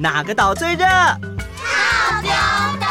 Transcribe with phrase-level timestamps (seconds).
[0.00, 0.86] 哪个岛最热？
[0.86, 2.30] 套丢
[2.80, 2.88] 岛。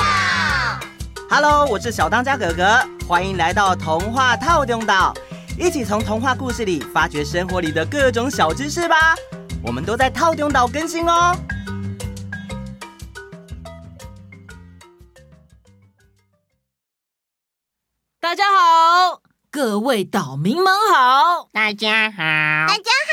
[1.27, 5.11] Hello，我是小当家哥哥，欢迎来到童话套丢岛，
[5.57, 9.15] 一起从童话故事里发掘生活里的各种小知识吧。
[9.63, 11.35] 我们都在套丢岛更新哦。
[18.19, 23.08] 大家好，各位岛民们好，大家好，大家好。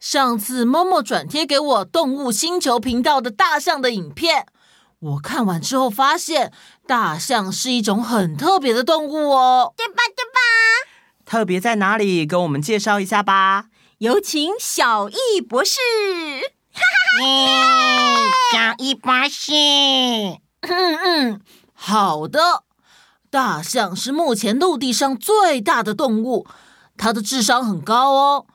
[0.00, 4.46] 上次默默转贴给我动物星球频道的大象的影片，
[5.00, 6.52] 我看完之后发现，
[6.86, 9.94] 大象是一种很特别的动物哦，对吧？
[10.16, 10.38] 对吧？
[11.24, 12.24] 特别在哪里？
[12.24, 13.66] 跟我们介绍一下吧。
[13.98, 15.80] 有请小易博士。
[16.72, 18.30] 哈哈哈！
[18.52, 19.52] 小易博士，
[20.60, 21.40] 嗯嗯，
[21.74, 22.62] 好的。
[23.30, 26.46] 大象是目前陆地上最大的动物，
[26.96, 28.46] 它的智商很高哦。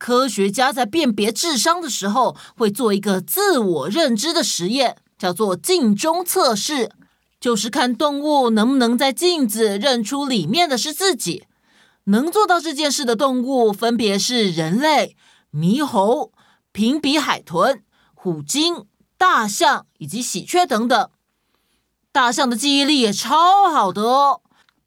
[0.00, 6.90] 科学家在辨别智商的时候，会做一个自我认知的实验，叫做镜中测试，
[7.38, 11.44] 就是看动物能不能在镜子认出里面的是自己。
[12.04, 15.16] 能做到这件事的动物，分别是人类、
[15.52, 16.32] 猕猴、
[16.72, 18.86] 平鼻海豚、虎鲸、
[19.18, 21.10] 大象以及喜鹊等等。
[22.10, 24.40] 大象的记忆力也超好的哦，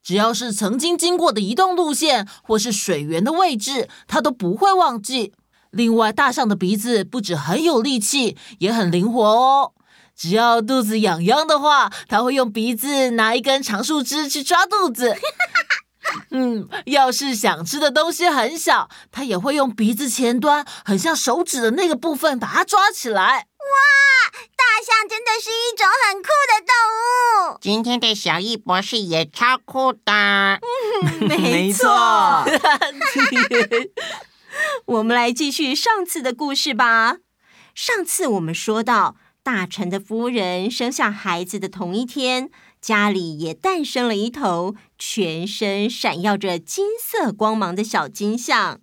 [0.03, 5.33] 只要是曾经经过的移动路线或是水源的位置，它都不会忘记。
[5.71, 9.71] 另外，大象的鼻子不止很有力气，也很灵活哦。
[10.15, 15.15] 只要肚子痒痒的话，它会用鼻子拿一根长树枝去抓肚子。
[16.29, 23.47] 嗯，要是想吃的东西很小，它也会用鼻子前端很像手指的那个部分把它抓起来。
[23.63, 23.71] 哇，
[24.55, 26.73] 大象真的是一种很酷的动
[27.53, 27.57] 物。
[27.61, 29.99] 今天的小易博士也超酷的。
[30.11, 30.59] 嗯，
[31.27, 31.89] 没错。
[34.85, 37.17] 我们来继续上次的故事吧。
[37.73, 48.81] 上次我们说到，大臣的夫人生下孩子的同一天，家里也诞生了一头全身闪耀着金色光芒的小金象。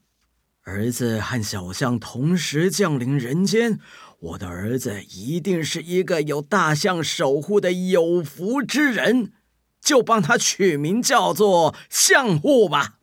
[0.65, 3.79] 儿子和小象同时降临人间。
[4.21, 9.33] 我的儿子一定是一个有大象守护的有福之人，
[9.81, 12.99] 就帮他取名叫做象护吧。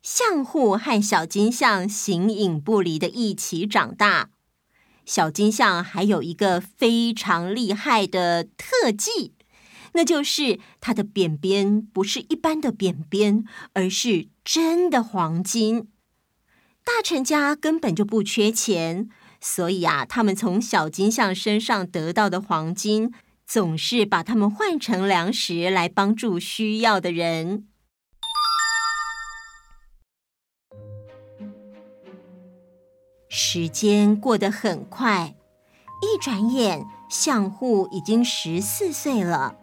[0.00, 4.30] 象护和小金象形影不离的一起长大。
[5.04, 9.34] 小金象还有一个非常厉害的特技，
[9.94, 15.88] 那就是它的扁扁不是一般的扁扁，而是真的黄金。
[16.84, 19.08] 大臣家根本就不缺钱。
[19.44, 23.12] 所以啊，他们从小金象身上得到的黄金，
[23.44, 27.66] 总是把它们换成粮食来帮助需要的人。
[33.28, 35.34] 时间过得很快，
[36.00, 39.56] 一转眼，相户已经十四岁了。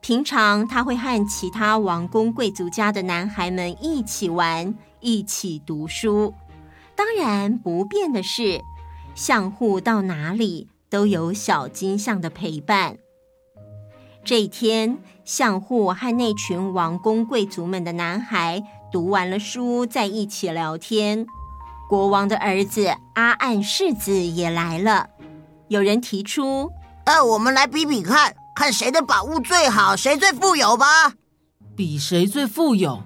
[0.00, 6.32] 平常他会和其他王公贵族家的男孩们一起玩，一起读书。
[6.94, 8.62] 当然，不变的是。
[9.14, 12.98] 象护到哪里都有小金象的陪伴。
[14.24, 18.62] 这一天，相户和那群王公贵族们的男孩
[18.92, 21.26] 读完了书，在一起聊天。
[21.88, 25.10] 国王的儿子阿岸世子也来了。
[25.68, 26.70] 有人提出
[27.04, 31.14] ：“呃，我们来比比看，看谁的宝物最好，谁最富有吧。”
[31.74, 33.02] 比谁最富有？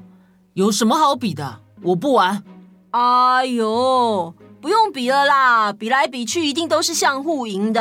[0.55, 1.61] 有什么好比的？
[1.83, 2.45] 我不玩。
[2.91, 4.35] 哎呦！
[4.67, 7.81] 不用比了啦，比来比去一定都是相护赢的。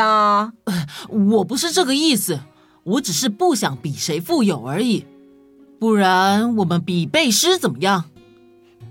[0.65, 2.41] 呃，我不是这个意思，
[2.83, 5.03] 我只是不想比谁富有而已。
[5.79, 8.03] 不然我们比背诗怎么样？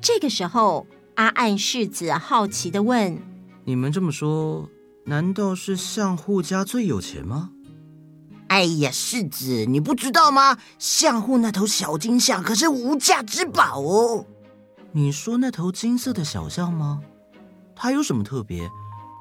[0.00, 3.16] 这个时候，阿岸世子好奇的问
[3.64, 4.68] ：“你们这么说，
[5.04, 7.50] 难道是相护家最有钱吗？”
[8.50, 10.58] 哎呀，世子，你不知道吗？
[10.80, 14.26] 相户那头小金象可是无价之宝哦。
[14.90, 17.00] 你说那头金色的小象吗？
[17.76, 18.70] 它有什么特别？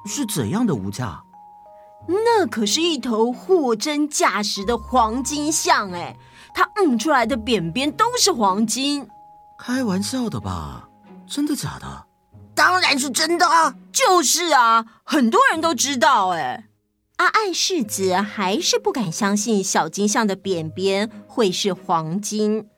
[0.06, 1.22] 是怎样的无价？
[2.06, 6.14] 那可是一头货真价实的黄金象哎！
[6.54, 9.08] 它嗯出来的扁扁都是黄金。
[9.58, 10.86] 开玩笑的吧？
[11.26, 12.06] 真的假的？
[12.54, 13.74] 当然是真的啊！
[13.90, 16.68] 就是啊，很多人都知道哎。
[17.16, 22.68] 阿爱世子还是不敢相信小金象的扁扁会是黄金，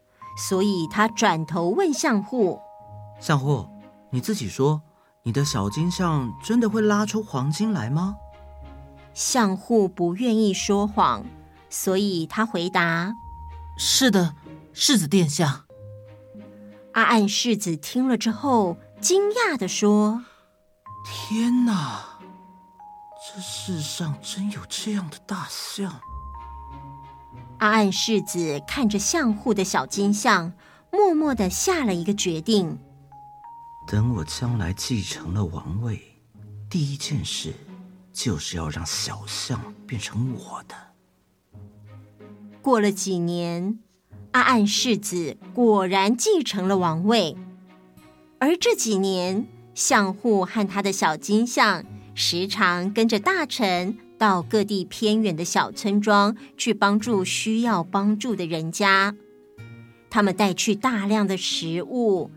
[0.48, 2.60] 所以他转头问相户
[3.18, 3.66] ：“相户，
[4.10, 4.80] 你自己说。”
[5.26, 8.14] 你的小金象真的会拉出黄金来吗？
[9.12, 11.26] 相户不愿意说谎，
[11.68, 13.12] 所以他回答
[13.76, 14.36] ：“是的，
[14.72, 15.64] 世子殿下。”
[16.94, 20.22] 阿暗世子听了之后，惊讶的说
[21.04, 22.20] ：“天哪，
[23.34, 26.00] 这世上真有这样的大象？
[27.58, 30.52] 阿暗世子看着相户的小金象，
[30.92, 32.78] 默默的下了一个决定：
[33.86, 36.00] 等我将来继承了王位，
[36.68, 37.54] 第一件事
[38.12, 40.74] 就是要让小象变成我的。
[42.60, 43.78] 过了几年，
[44.32, 47.36] 阿岸世子果然继承了王位，
[48.40, 59.14] 而这几年，相户和他的小金象时常跟着大臣到各地偏远的小村庄去帮助需要帮助的人家。
[60.10, 62.32] 他们带去大量的食物、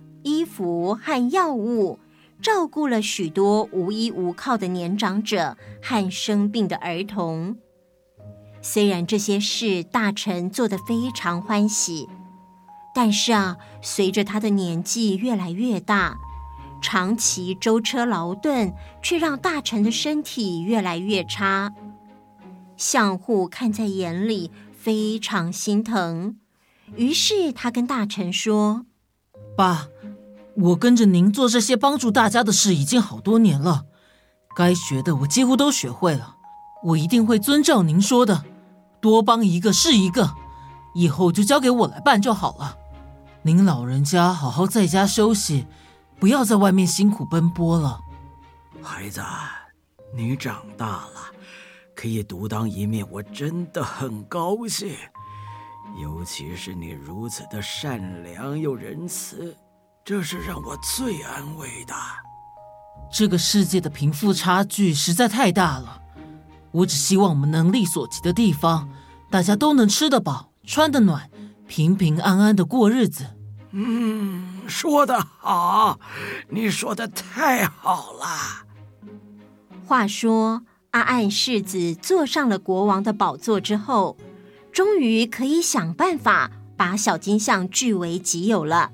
[0.50, 2.00] 服和药物，
[2.42, 7.58] 照顾了许多无依无靠的年长者和生病的儿童。
[8.62, 12.10] 虽然这些事大臣做得非常欢喜，
[12.94, 16.18] 但是啊，随着他的年纪越来越大，
[16.82, 21.74] 长期舟车劳顿，却让大臣的身体越来越差。
[22.76, 26.38] 相护看在眼里，非常心疼，
[26.96, 28.86] 于是他跟大臣说
[29.56, 29.88] ：“爸，
[30.62, 33.86] 我跟着您做这些帮助大家的事已经好多年了，
[34.56, 36.36] 该学的我几乎都学会了。”
[36.82, 38.46] 我一定会遵照您说的，
[39.02, 40.34] 多帮一个是一个，
[40.96, 42.78] 以后就交给我来办就好了。
[43.42, 45.68] 您老人家好好在家休息，
[46.22, 48.00] 不要在外面辛苦奔波了。
[48.82, 49.22] 孩子，
[50.16, 51.12] 你长大了，
[51.94, 54.96] 可以独当一面，我真的很高兴。
[56.02, 59.54] 尤其是你如此的善良又仁慈，
[60.04, 61.94] 这是让我最安慰的。
[63.12, 66.02] 这个世界的贫富差距实在太大了。
[66.72, 68.90] 我只希望我们能力所及的地方，
[69.32, 71.30] 大家都能吃得饱、穿得暖，
[71.68, 73.26] 平平安安的过日子。
[73.72, 76.00] 嗯，说得好，
[76.50, 78.28] 你说的太好了。
[79.88, 84.18] 话说，阿岸世子坐上了国王的宝座之后，
[84.72, 88.92] 终于可以想办法把小金象据为己有了。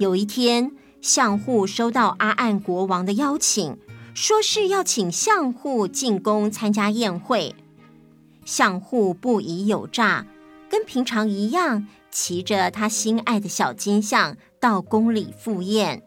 [0.00, 3.76] 有一天，相护收到阿岸国王的邀请。
[4.14, 7.54] 说是要请相护进宫参加宴会，
[8.46, 10.24] 相护不疑有诈，
[10.70, 16.02] 跟平常一样，骑着他心爱的小金象到宫里赴宴。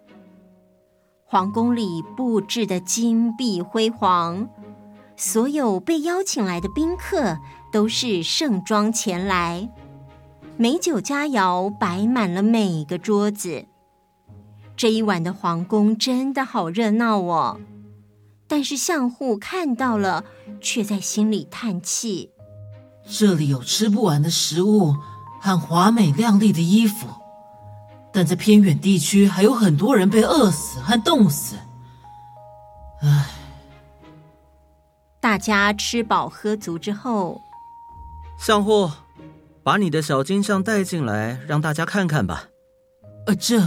[1.24, 4.50] 皇宫里布置的金碧辉煌，
[5.16, 7.38] 所有被邀请来的宾客
[7.72, 9.70] 都是盛装前来，
[10.58, 13.66] 美酒佳肴摆满了每个桌子。
[14.76, 17.60] 这一晚的皇宫真的好热闹哦。
[18.48, 20.26] 但是相护看到了，
[20.62, 22.32] 却在心里叹气。
[23.10, 24.96] 这里有吃不完的食物
[25.42, 27.08] 和华美亮丽的衣服，
[28.12, 31.56] 但在偏远地区还有很多人被饿死和冻死。
[33.02, 33.30] 唉，
[35.20, 37.42] 大家吃饱喝足之后，
[38.38, 38.92] 相护，
[39.64, 42.46] 把你的小金像带进来，让大家看看吧。
[43.26, 43.60] 呃，这，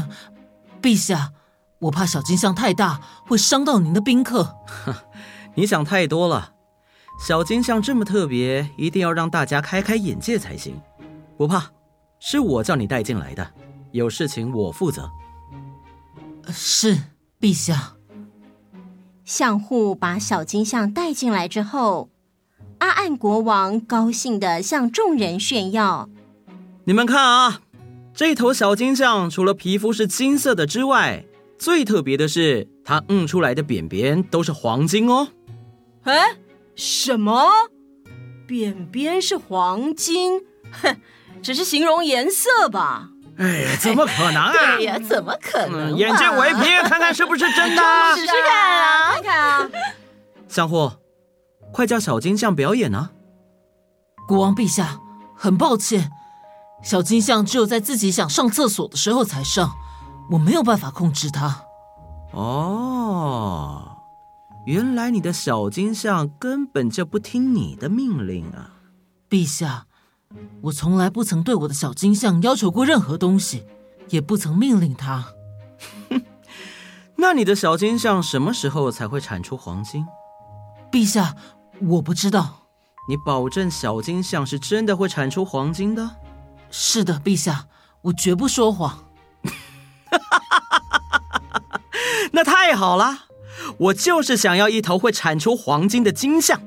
[0.87, 1.33] 陛下。
[1.81, 4.56] 我怕小金像太大，会伤到您的宾客。
[5.56, 6.53] 你想太多了，
[7.27, 10.81] 小金像这么特别，一定要让大家开开眼界才行。
[11.37, 11.73] 不怕，
[12.21, 13.50] 是我叫你带进来的，
[13.91, 15.11] 有事情我负责。
[16.50, 16.97] 是，
[17.41, 17.94] 陛下。
[19.25, 22.11] 相护把小金像带进来之后，
[22.79, 26.09] 阿岸国王高兴的向众人炫耀
[26.87, 27.61] ：“你们看啊，
[28.16, 31.23] 这头小金象除了皮肤是金色的之外，”
[31.58, 35.28] 最特别的是，它嗯出来的便便都是黄金哦。
[36.04, 36.37] 哎，
[36.75, 37.46] 什么？
[38.46, 40.40] 便便是黄金？
[40.82, 40.96] 哼，
[41.42, 43.11] 只是形容颜色吧。
[43.37, 44.52] 哎呀，怎么可能啊？
[44.76, 45.96] 对呀，怎么可能、啊嗯？
[45.96, 47.82] 眼见为凭，看看是不是真的。
[48.16, 49.70] 试试看啊，看看啊。
[50.49, 50.90] 相护，
[51.70, 53.11] 快叫小金象表演啊！
[54.26, 55.00] 国王陛下，
[55.37, 56.11] 很抱歉，
[56.87, 59.76] 小金象只有在自己想上厕所的时候才上。
[60.31, 61.64] 我没有办法控制它。
[62.31, 63.97] 哦，
[64.66, 68.71] 原来你的小金象根本就不听你的命令啊！
[69.28, 69.87] 陛下，
[70.62, 73.66] 我从来不曾对我的小金象要求过任何东西，
[74.11, 75.25] 也不曾命令它。
[76.09, 76.23] 哼，
[77.19, 80.07] 那你的小金象什么时候才会产出黄金？
[80.93, 81.35] 陛下，
[81.81, 82.69] 我不知道。
[83.09, 86.16] 你保证小金象是真的会产出黄金的？
[86.78, 87.68] 是的，陛下，
[88.02, 89.06] 我绝不说谎。
[92.33, 93.21] 那太好了，
[93.78, 96.61] 我就是想要一头会产出黄金的金象。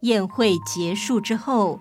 [0.00, 1.80] 宴会结束之后，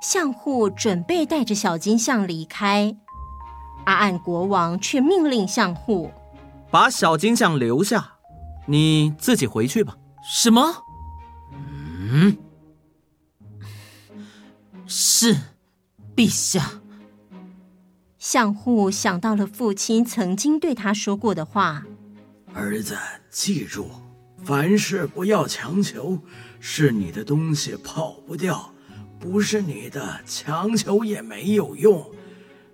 [0.00, 2.96] 相护准备带着小金象离开，
[3.84, 6.12] 阿岸国王却命令相护
[6.70, 8.12] 把小金象留下，
[8.66, 9.96] 你自己回去吧。
[10.24, 10.84] 什么？
[11.52, 12.38] 嗯，
[14.86, 15.36] 是，
[16.14, 16.80] 陛下。
[18.18, 21.84] 相护想到了父亲曾经对他说过的话
[22.54, 22.96] ：“儿子，
[23.30, 23.90] 记住，
[24.44, 26.18] 凡事不要强求，
[26.60, 28.72] 是你的东西跑不掉，
[29.18, 32.04] 不是你的，强求也没有用。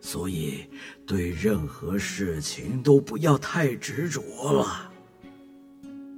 [0.01, 0.67] 所以，
[1.07, 4.91] 对任何事情都不要太执着了。”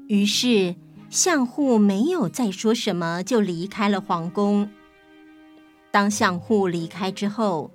[0.09, 0.75] 于是，
[1.09, 4.69] 相护没有再说什么，就离开了皇宫。
[5.91, 7.71] 当相户离开之后，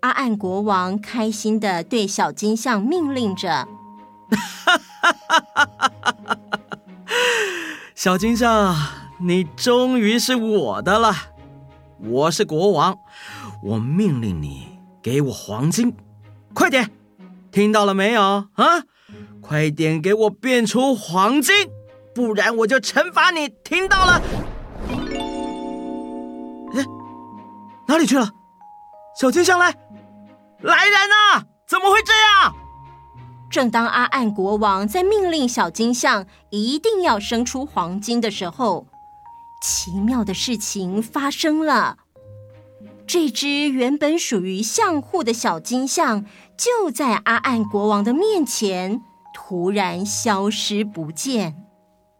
[0.00, 3.68] 阿岸国王开心的对小金象命令着：
[7.94, 8.74] “小金象，
[9.20, 11.14] 你终于是我的了！
[11.98, 12.96] 我是国王，
[13.62, 15.94] 我命令你给我黄金，
[16.54, 16.90] 快点！
[17.52, 18.22] 听到了没有？
[18.22, 18.84] 啊，
[19.42, 21.54] 快点给我变出黄金，
[22.14, 23.50] 不然我就惩罚你！
[23.62, 24.22] 听到了？
[27.90, 28.30] 哪里去了？
[29.20, 29.74] 小金象来！”
[30.62, 31.44] 来人呐！
[31.66, 32.54] 怎么会这样？
[33.50, 38.86] 正当阿岸国王在命令小金象一定要生出黄金的时候，
[39.60, 41.96] 奇妙的事情发生了。
[43.08, 46.24] 这只原本属于相护的小金象，
[46.56, 49.02] 就在阿岸国王的面前
[49.34, 51.56] 突然消失不见。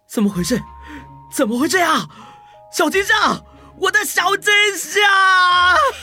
[0.09, 0.61] 怎么回事？
[1.33, 2.11] 怎么会这样？
[2.73, 3.45] 小金象，
[3.81, 5.03] 我的小金象！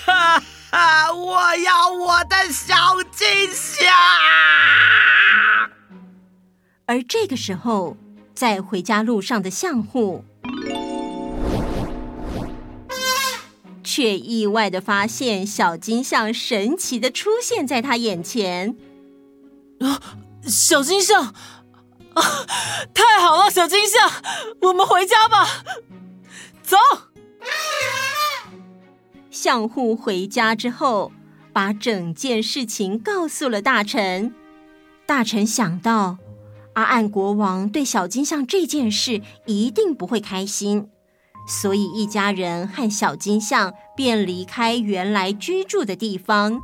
[0.03, 1.13] 哈哈！
[1.13, 2.73] 我要我的小
[3.11, 3.93] 金象！
[6.87, 7.95] 而这个时候，
[8.33, 10.25] 在回家路上的相护，
[13.83, 18.75] 却意外的发现小金象神奇的出现在他眼前。
[19.81, 20.01] 啊，
[20.47, 21.25] 小金象！
[22.15, 22.45] 啊，
[22.95, 24.11] 太好了，小金象，
[24.61, 25.63] 我们回家吧，
[26.63, 26.75] 走。
[29.29, 31.11] 相户回家之后，
[31.53, 34.33] 把整件事情告诉了大臣。
[35.05, 36.17] 大臣想到，
[36.73, 40.89] 阿岸国王对小金象这件事一定不会开心，
[41.47, 46.59] 所以一家人和小金象便离开原来居住的地方，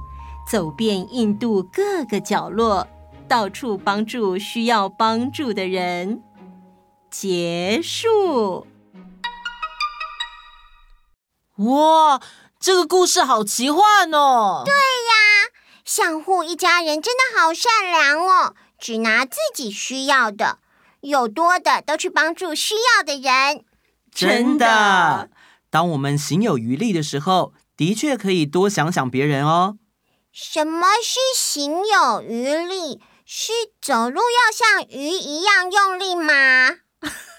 [0.51, 2.87] 走遍印度各个角落，
[3.27, 6.21] 到处帮助需要帮助的人。
[7.09, 8.67] 结束。
[11.57, 12.21] 哇！
[12.59, 14.63] 这个故事好奇幻哦！
[14.65, 15.51] 对呀，
[15.83, 20.59] 相护一家人真的好善良哦，只拿自己需要的，
[21.01, 23.65] 有多的都去帮助需要的人。
[24.11, 25.29] 真的，
[25.69, 29.77] 当我们行有余力的时候，的确可以多想想别人哦。
[30.31, 33.01] 什么是行有余力？
[33.25, 36.69] 是走路要像鱼一样用力吗？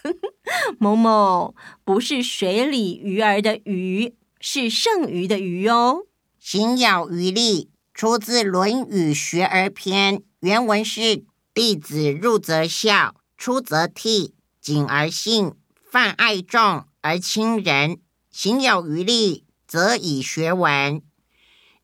[0.78, 4.14] 某某，不是水里鱼儿的鱼。
[4.46, 6.04] 是剩余的鱼哦。
[6.38, 15.52] 行有余力，出自《论语·学而篇》，原文是：“弟子入则孝，出则悌，谨而信，
[15.90, 17.98] 泛爱众而亲仁。
[18.30, 21.00] 行有余力，则以学文。”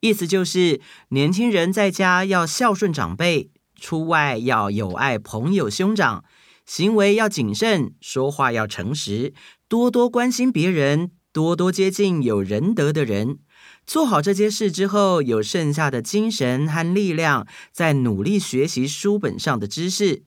[0.01, 6.23] 意思就是，年轻人在家要孝顺长辈，出外要友爱朋友兄长，
[6.71, 9.35] 行为要谨慎，说话要诚实，
[9.67, 11.11] 多多关心别人。
[11.33, 13.39] 多多接近有仁德的人，
[13.85, 20.23] 做好这些事之后，有剩下的精神和力量，再努力学习书本上的知识。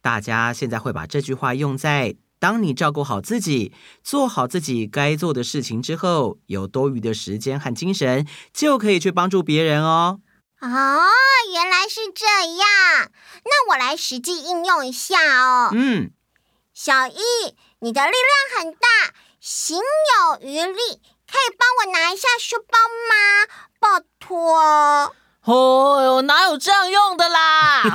[0.00, 3.72] 大家现在会把这句话用在：当你照顾好自己，
[4.04, 10.20] 做好自己该做的事情之后，有多余的时间和精神，就可以去帮助别人哦。
[10.60, 10.66] 哦，
[11.54, 13.10] 原来是这样。
[13.44, 15.70] 那我来实际应用一下哦。
[15.72, 16.10] 嗯，
[16.74, 17.20] 小易，
[17.80, 18.88] 你的力量很大。
[19.40, 19.82] 行有
[20.42, 23.14] 余力，可以帮我拿一下书包吗？
[23.80, 23.88] 拜
[24.18, 25.14] 托。
[25.44, 27.80] 哦哟，哪有这样用的啦？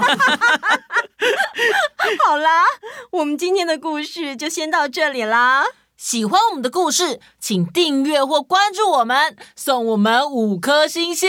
[2.25, 2.65] 好啦，
[3.11, 5.67] 我们今天的故事就先到这里啦。
[6.05, 11.27] 喜欢我们的故事，请订阅或关注我们，送我们五颗星星。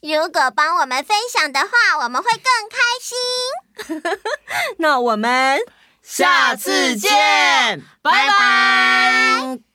[0.00, 1.68] 如果帮我们分享的话，
[2.02, 4.18] 我们会更开心。
[4.78, 5.60] 那我们
[6.02, 9.65] 下次见，拜拜。